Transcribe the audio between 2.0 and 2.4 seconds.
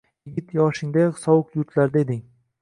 eding